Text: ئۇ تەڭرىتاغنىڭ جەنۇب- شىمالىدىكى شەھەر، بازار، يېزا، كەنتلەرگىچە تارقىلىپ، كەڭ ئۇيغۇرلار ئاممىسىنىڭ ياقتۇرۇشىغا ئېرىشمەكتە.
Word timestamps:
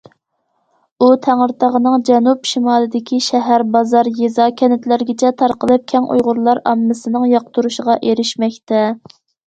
ئۇ 0.99 1.09
تەڭرىتاغنىڭ 1.27 2.05
جەنۇب- 2.09 2.49
شىمالىدىكى 2.53 3.21
شەھەر، 3.27 3.65
بازار، 3.77 4.11
يېزا، 4.23 4.49
كەنتلەرگىچە 4.65 5.35
تارقىلىپ، 5.45 5.89
كەڭ 5.95 6.11
ئۇيغۇرلار 6.17 6.67
ئاممىسىنىڭ 6.71 7.33
ياقتۇرۇشىغا 7.39 8.03
ئېرىشمەكتە. 8.05 8.87